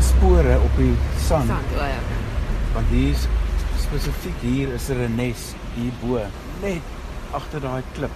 enige 0.00 0.16
spore 0.16 0.58
op 0.60 0.76
die 0.76 0.94
sand. 1.20 1.46
Sand, 1.46 1.72
o 1.76 1.84
ja. 1.84 1.98
Want 2.72 2.86
hier 2.88 3.16
spesifiek 3.82 4.40
hier 4.40 4.72
is 4.72 4.88
er 4.88 4.96
'n 5.08 5.14
nes 5.14 5.52
hierbo, 5.74 6.20
net 6.62 6.82
agter 7.32 7.60
daai 7.60 7.82
klip 7.92 8.10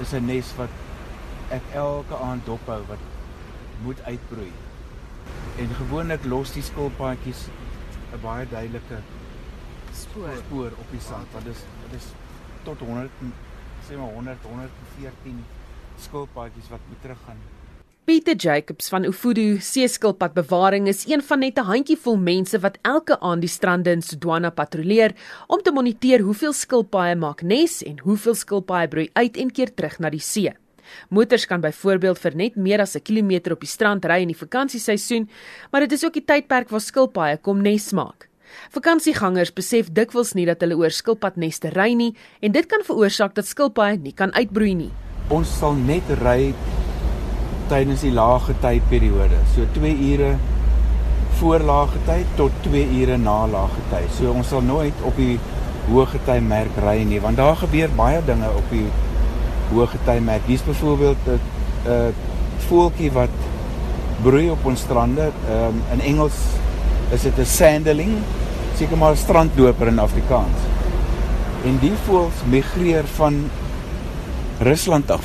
is 0.00 0.12
'n 0.12 0.26
nes 0.26 0.52
wat 0.56 0.68
ek 1.50 1.62
elke 1.72 2.16
aand 2.16 2.44
dophou 2.44 2.82
wat 2.88 2.98
moet 3.84 4.02
uitbroei. 4.04 4.52
En 5.58 5.68
gewoonlik 5.78 6.24
los 6.24 6.52
die 6.52 6.62
skilpaadjies 6.62 7.48
'n 8.12 8.20
baie 8.22 8.46
duidelike 8.48 9.00
Spoor. 9.92 10.36
spoor 10.36 10.70
op 10.78 10.90
die 10.90 11.00
sand. 11.00 11.26
Wat 11.32 11.46
is 11.46 11.64
dit 11.90 12.00
is 12.00 12.06
tot 12.62 12.78
100 12.78 13.10
en- 13.20 13.34
sê 13.88 13.96
maar 13.96 14.12
100 14.12 14.38
114 14.42 15.44
skilpaadjies 15.98 16.68
wat 16.68 16.80
moet 16.88 17.00
teruggaan. 17.00 17.55
Pieter 18.06 18.36
Jacobs 18.38 18.86
van 18.88 19.02
Ufudu 19.04 19.56
Seeskilpad 19.58 20.30
Bewaring 20.32 20.86
is 20.86 21.00
een 21.10 21.22
van 21.22 21.38
net 21.38 21.58
'n 21.58 21.66
handjievol 21.66 22.16
mense 22.16 22.58
wat 22.58 22.78
elke 22.82 23.20
aand 23.20 23.40
die 23.40 23.50
strande 23.50 23.90
in 23.90 24.02
Sodwana 24.02 24.50
patrolleer 24.50 25.14
om 25.46 25.62
te 25.62 25.72
moniteer 25.72 26.20
hoeveel 26.20 26.52
skilpaaie 26.52 27.16
maak 27.16 27.42
nes 27.42 27.82
en 27.82 27.98
hoeveel 27.98 28.34
skilpaaie 28.34 28.88
broei 28.88 29.10
uit 29.12 29.36
en 29.36 29.50
keer 29.50 29.74
terug 29.74 29.98
na 29.98 30.10
die 30.10 30.20
see. 30.20 30.52
Motors 31.08 31.46
kan 31.46 31.60
byvoorbeeld 31.60 32.18
vir 32.18 32.36
net 32.36 32.56
meer 32.56 32.80
as 32.80 32.94
'n 32.94 33.02
kilometer 33.02 33.52
op 33.52 33.60
die 33.60 33.68
strand 33.68 34.04
ry 34.04 34.20
in 34.22 34.28
die 34.28 34.38
vakansieseisoen, 34.46 35.28
maar 35.72 35.80
dit 35.80 35.92
is 35.92 36.04
ook 36.04 36.12
die 36.12 36.24
tydperk 36.24 36.70
waar 36.70 36.80
skilpaaie 36.80 37.38
kom 37.38 37.62
nes 37.62 37.92
maak. 37.92 38.28
Vakansiegangers 38.70 39.52
besef 39.52 39.92
dikwels 39.92 40.34
nie 40.34 40.46
dat 40.46 40.60
hulle 40.60 40.76
oor 40.76 40.90
skilpadneste 40.90 41.70
ry 41.70 41.94
nie 41.94 42.14
en 42.40 42.52
dit 42.52 42.66
kan 42.66 42.84
veroorsaak 42.84 43.34
dat 43.34 43.46
skilpaaie 43.46 43.98
nie 43.98 44.12
kan 44.12 44.32
uitbroei 44.32 44.74
nie. 44.74 44.90
Ons 45.28 45.58
sal 45.58 45.74
net 45.74 46.04
ry 46.22 46.54
tydens 47.70 48.04
die 48.06 48.12
lae 48.14 48.54
tydperiode. 48.60 49.40
So 49.54 49.66
2 49.74 49.94
ure 50.12 50.36
voor 51.38 51.64
lae 51.68 52.00
tyd 52.06 52.26
tot 52.36 52.52
2 52.62 52.86
ure 53.00 53.16
na 53.18 53.46
lae 53.46 53.82
tyd. 53.90 54.08
So 54.18 54.32
ons 54.32 54.48
sal 54.48 54.64
nooit 54.64 55.02
op 55.04 55.16
die 55.16 55.38
hoë 55.86 56.22
tydmerk 56.26 56.78
ry 56.82 57.02
nie 57.06 57.20
want 57.22 57.38
daar 57.38 57.56
gebeur 57.60 57.92
baie 57.98 58.22
dinge 58.26 58.48
op 58.58 58.70
die 58.70 58.86
hoë 59.72 60.00
tydmerk. 60.06 60.46
Hier's 60.46 60.64
byvoorbeeld 60.66 61.26
'n 61.26 61.40
'n 61.86 62.14
voeltjie 62.68 63.12
wat 63.12 63.36
broei 64.22 64.50
op 64.50 64.64
ons 64.64 64.80
strande. 64.80 65.30
Ehm 65.48 65.66
um, 65.68 65.82
in 65.92 66.00
Engels 66.00 66.38
is 67.10 67.22
dit 67.22 67.38
'n 67.38 67.44
sanderling, 67.44 68.14
seker 68.78 68.96
maar 68.96 69.16
strandloper 69.16 69.86
in 69.86 69.98
Afrikaans. 69.98 70.58
En 71.64 71.78
die 71.80 71.94
voëls 72.06 72.42
migreer 72.50 73.04
van 73.04 73.50
Rusland 74.58 75.10
af 75.10 75.24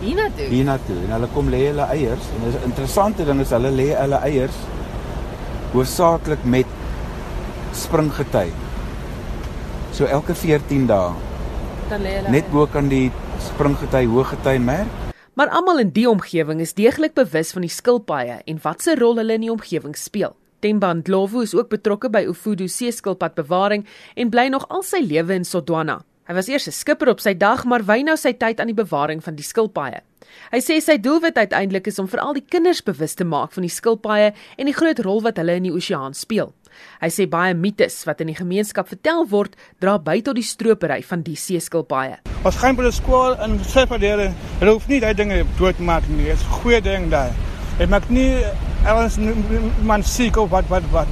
Hiernatoe. 0.00 0.48
hiernatoe 0.52 0.96
en 1.06 1.12
hulle 1.16 1.28
kom 1.34 1.48
lê 1.48 1.62
hulle 1.70 1.86
eiers 1.94 2.26
en 2.36 2.48
'n 2.48 2.64
interessante 2.68 3.24
ding 3.24 3.40
is 3.40 3.50
hulle 3.50 3.70
lê 3.70 3.88
hulle 3.96 4.18
eiers 4.28 4.56
hoofsaaklik 5.72 6.44
met 6.44 6.66
springgety. 7.72 8.50
So 9.92 10.04
elke 10.04 10.34
14 10.34 10.86
dae, 10.86 11.12
Dan 11.88 12.02
lê 12.02 12.16
hulle 12.18 12.30
net 12.30 12.50
bo 12.52 12.66
kan 12.66 12.88
die 12.88 13.10
springgety 13.40 14.04
hoëgety 14.06 14.58
merk. 14.58 14.88
Maar 15.34 15.48
almal 15.48 15.78
in 15.78 15.90
die 15.92 16.08
omgewing 16.08 16.60
is 16.60 16.74
deeglik 16.74 17.14
bewus 17.14 17.52
van 17.52 17.62
die 17.62 17.70
skilpaaie 17.70 18.40
en 18.46 18.58
wat 18.62 18.82
se 18.82 18.94
rol 18.94 19.16
hulle 19.16 19.34
in 19.34 19.40
die 19.40 19.52
omgewing 19.52 19.96
speel. 19.96 20.36
Temba 20.60 20.92
Ndlovu 20.94 21.42
is 21.42 21.54
ook 21.54 21.68
betrokke 21.68 22.08
by 22.10 22.24
Ufudu 22.24 22.68
Seeskilpad 22.68 23.34
Bewaring 23.34 23.84
en 24.14 24.30
bly 24.32 24.48
nog 24.48 24.64
al 24.68 24.82
sy 24.82 25.02
lewe 25.04 25.34
in 25.34 25.44
Sodwana. 25.44 26.00
Hy 26.26 26.34
was 26.34 26.48
eers 26.50 26.66
'n 26.66 26.72
skipper 26.72 27.08
op 27.08 27.20
sy 27.20 27.34
dag, 27.38 27.64
maar 27.64 27.84
wy 27.86 28.02
nou 28.02 28.16
sy 28.16 28.32
tyd 28.32 28.58
aan 28.60 28.66
die 28.66 28.74
bewaring 28.74 29.22
van 29.22 29.36
die 29.36 29.44
skilpaaie. 29.44 30.00
Hy 30.50 30.58
sê 30.58 30.80
sy 30.82 30.98
doelwit 30.98 31.36
uiteindelik 31.38 31.86
is 31.86 31.98
om 31.98 32.08
veral 32.08 32.34
die 32.34 32.44
kinders 32.48 32.82
bewus 32.82 33.14
te 33.14 33.24
maak 33.24 33.52
van 33.52 33.62
die 33.62 33.70
skilpaaie 33.70 34.32
en 34.58 34.66
die 34.66 34.74
groot 34.74 34.98
rol 34.98 35.22
wat 35.22 35.36
hulle 35.36 35.54
in 35.54 35.62
die 35.62 35.72
oseaan 35.72 36.14
speel. 36.14 36.52
Hy 37.00 37.08
sê 37.08 37.28
baie 37.28 37.54
mites 37.54 38.04
wat 38.06 38.20
in 38.20 38.26
die 38.26 38.34
gemeenskap 38.34 38.88
vertel 38.88 39.24
word, 39.28 39.54
dra 39.78 39.98
by 39.98 40.20
tot 40.20 40.34
die 40.34 40.42
stropery 40.42 41.02
van 41.02 41.22
die 41.22 41.36
seeskilpaaie. 41.36 42.18
Ons 42.44 42.56
gaan 42.56 42.74
by 42.76 42.82
die 42.82 42.92
skool 42.92 43.36
en 43.38 43.58
sê 43.60 43.86
vir 43.86 43.98
hulle, 43.98 44.34
hulle 44.58 44.72
hoef 44.72 44.88
nie 44.88 45.00
daai 45.00 45.14
dinge 45.14 45.44
dood 45.58 45.76
te 45.76 45.82
maak 45.82 46.08
nie. 46.08 46.24
Dit 46.24 46.34
is 46.34 46.42
'n 46.42 46.50
goeie 46.60 46.80
ding 46.82 47.10
daar. 47.10 47.30
Dit 47.78 47.88
maak 47.88 48.10
nie 48.10 48.42
ergens 48.84 49.16
man 49.82 50.02
siek 50.02 50.36
of 50.36 50.50
wat 50.50 50.64
wat 50.68 50.82
wat. 50.90 51.06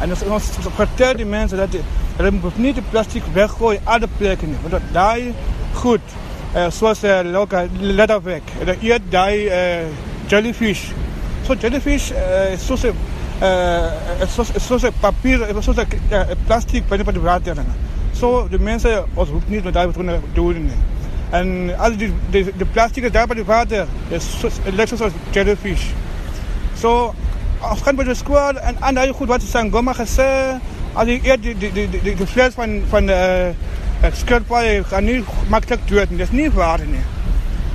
En 0.00 0.10
ons 0.10 0.22
ons 0.22 0.50
vertel 0.76 1.14
die 1.14 1.24
mense 1.26 1.56
dat 1.56 1.70
die- 1.72 1.84
hulle 2.16 2.30
moet 2.30 2.58
nie 2.58 2.72
die 2.76 2.84
plastiek 2.90 3.24
weggooi 3.34 3.78
aan 3.84 4.00
die 4.04 4.12
plekke 4.18 4.46
nie, 4.46 4.58
want 4.62 4.76
dat 4.78 4.92
daai 4.92 5.32
goed 5.80 6.14
uh, 6.54 6.68
soos 6.72 7.04
uh, 7.04 7.20
loka 7.24 7.66
letterwerk, 7.80 8.54
dat 8.64 8.82
eet 8.82 9.10
daai 9.12 9.46
uh, 9.48 9.90
jellyfish. 10.28 10.88
So 11.46 11.54
jellyfish 11.54 12.10
uh, 12.12 12.52
is 12.52 12.64
soos 12.66 12.84
'n 12.84 12.96
uh, 13.42 14.26
soos 14.28 14.50
soos 14.56 14.84
'n 14.84 14.92
papier, 15.00 15.44
soos 15.60 15.76
'n 15.76 15.86
uh, 16.10 16.24
plastiek 16.46 16.88
binne 16.88 17.04
by 17.04 17.12
die 17.12 17.22
water. 17.22 17.54
So 18.12 18.48
die 18.48 18.58
mense 18.58 19.04
ons 19.14 19.30
hoef 19.30 19.48
nie 19.48 19.60
met 19.62 19.74
daai 19.74 19.86
wat 19.86 19.94
te 19.94 20.20
doen 20.34 20.64
nie. 20.64 20.80
En 21.30 21.78
al 21.78 21.96
die 21.96 22.12
die, 22.30 22.44
die 22.44 22.68
plastiek 22.72 23.04
is 23.04 23.12
daar 23.12 23.26
by 23.26 23.34
die 23.34 23.44
water, 23.44 23.86
is 24.08 24.24
soos 24.40 24.60
lyk 24.72 24.88
soos 24.88 25.12
jellyfish. 25.32 25.90
So 26.80 27.14
ons 27.60 27.82
gaan 27.82 27.96
by 27.96 28.04
die 28.04 28.14
skool 28.14 28.58
en 28.58 28.76
en 28.80 28.94
daai 28.94 29.12
goed 29.12 29.28
wat 29.28 29.42
is 29.42 29.54
aan 29.54 29.70
gomma 29.70 29.92
gesê, 29.92 30.58
as 30.96 31.08
jy 31.10 31.18
eet 31.24 31.42
die 31.44 31.54
die 31.60 31.72
die 31.72 31.88
die, 31.92 32.14
die 32.16 32.26
vlees 32.26 32.56
van 32.56 32.78
van 32.90 33.08
eh 33.12 33.52
uh, 34.02 34.12
skilpaaie 34.12 34.84
gaan 34.84 35.04
nie 35.04 35.20
maklik 35.52 35.84
dood 35.88 36.10
nie. 36.10 36.18
Dis 36.18 36.32
nie 36.32 36.50
waar 36.52 36.80
nie. 36.84 37.04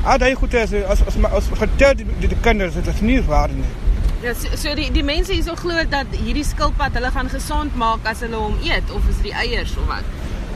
Ah, 0.03 0.17
daai 0.17 0.33
goed 0.35 0.53
is 0.53 0.73
as 0.73 1.03
as 1.05 1.17
as 1.29 1.49
vertel 1.53 1.95
die, 1.95 2.05
die, 2.19 2.27
die 2.27 2.41
kinders 2.41 2.73
dit 2.73 2.87
is 2.87 3.01
nie 3.01 3.21
waar 3.25 3.53
nie. 3.53 3.69
Ja, 4.23 4.33
so, 4.33 4.55
so 4.55 4.73
die 4.77 4.89
die 4.93 5.03
mense 5.03 5.33
hierso 5.33 5.55
glo 5.55 5.85
dat 5.89 6.09
hierdie 6.17 6.45
skilpad 6.45 6.97
hulle 6.97 7.11
gaan 7.13 7.29
gesond 7.29 7.75
maak 7.75 8.05
as 8.09 8.23
hulle 8.25 8.37
hom 8.37 8.57
eet 8.65 8.91
of 8.93 9.05
is 9.09 9.21
dit 9.21 9.31
die 9.31 9.37
eiers 9.43 9.75
of 9.77 9.87
wat? 9.89 10.05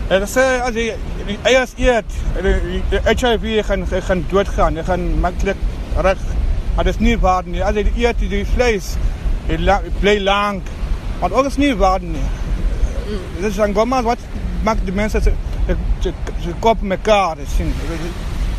En 0.08 0.22
dan 0.22 0.30
sê 0.30 0.46
as 0.62 0.76
jy 0.78 0.92
die 1.26 1.38
eiers 1.50 1.74
eet, 1.82 2.18
die, 2.46 2.82
die 2.92 3.02
HIV 3.10 3.66
gaan 3.66 3.88
gaan 3.90 4.26
doodgaan. 4.30 4.78
Jy 4.78 4.84
gaan 4.90 5.06
maklik 5.22 5.62
reg. 6.06 6.22
Maar 6.76 6.90
dit 6.90 6.94
is 6.94 7.02
nie 7.02 7.16
waar 7.20 7.48
nie. 7.50 7.64
As 7.66 7.78
jy 7.78 7.86
eet 8.04 8.22
die, 8.22 8.44
jy 8.46 9.58
la, 9.62 9.80
bly 10.02 10.20
lank. 10.22 10.70
Maar 11.22 11.34
ook 11.34 11.50
is 11.50 11.58
nie 11.58 11.74
waar 11.78 12.02
nie. 12.02 12.26
Dit 13.40 13.52
is 13.52 13.60
angoma 13.60 14.02
wat 14.04 14.20
maak 14.64 14.82
die 14.86 14.94
mense 14.96 15.22
se 15.22 15.34
se 16.00 16.14
se 16.44 16.54
kop 16.60 16.82
mekaar 16.82 17.38
sien. 17.56 17.74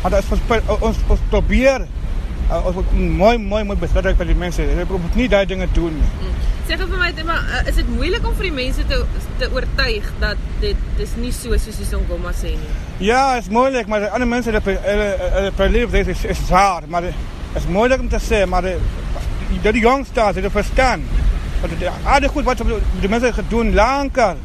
Maar 0.01 0.11
dat 0.11 0.23
is 0.23 0.31
ons 0.31 0.81
ons, 0.81 0.97
ons 1.07 1.19
probeer 1.29 1.87
uh, 2.51 2.65
ons 2.65 2.75
moet 2.75 2.93
mooi 2.93 3.37
mooi 3.37 3.63
mooi 3.63 3.77
beskerm 3.79 4.15
vir 4.19 4.31
die 4.31 4.37
mense. 4.37 4.63
Jy 4.63 4.85
moet 4.89 5.15
nie 5.19 5.27
daai 5.31 5.45
dinge 5.49 5.67
doen 5.75 5.95
nie. 5.99 6.33
Sê 6.67 6.75
gou 6.75 6.87
vir 6.91 6.99
my, 6.99 7.11
maar 7.27 7.43
uh, 7.47 7.61
is 7.69 7.77
dit 7.79 7.89
moeilik 7.95 8.25
om 8.27 8.35
vir 8.35 8.49
die 8.49 8.55
mense 8.55 8.83
te 8.89 9.01
te 9.39 9.49
oortuig 9.55 10.07
dat 10.23 10.41
dit 10.63 10.85
dis 10.97 11.15
nie 11.21 11.31
so 11.35 11.57
soos 11.61 11.79
die 11.79 11.87
Songoma 11.87 12.33
sê 12.35 12.55
nie? 12.55 12.73
Ja, 13.07 13.35
het 13.35 13.47
is 13.47 13.49
moeilijk, 13.53 13.87
maar 13.87 13.99
de 13.99 14.09
andere 14.09 14.29
mensen 14.29 14.53
dat 14.53 14.63
beleven 15.55 15.91
dit 15.91 16.07
is, 16.07 16.23
is 16.25 16.45
zwaar. 16.47 16.83
Maar 16.87 17.03
het 17.03 17.63
is 17.63 17.67
moeilijk 17.67 18.01
om 18.01 18.09
te 18.09 18.19
zeggen, 18.19 18.49
maar 18.49 18.61
de, 18.61 18.77
de, 19.61 19.71
de 19.71 19.79
jongsters, 19.79 20.35
de 20.35 20.49
verstaan. 20.49 21.03
Want 21.61 21.79
de, 21.79 21.89
aardig 22.03 22.31
goed 22.31 22.43
wat 22.43 22.57
de 23.01 23.09
mensen 23.09 23.33
gaan 23.33 23.45
doen 23.47 23.73
langer. 23.73 24.35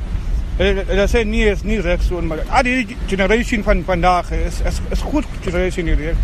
Dat 0.96 1.10
zijn 1.10 1.30
niet, 1.30 1.46
is 1.46 1.62
niet 1.62 1.80
recht 1.80 2.04
zo, 2.04 2.20
maar 2.20 2.38
ah, 2.48 2.62
die 2.62 2.96
generation 3.06 3.62
van 3.62 3.82
vandaag 3.84 4.30
is, 4.30 4.60
is, 4.60 4.80
is 4.88 5.00
goed 5.00 5.24
generation 5.40 5.86
hier. 5.86 6.14